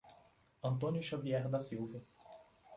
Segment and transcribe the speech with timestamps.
[0.63, 2.01] Antônio Xavier da Silva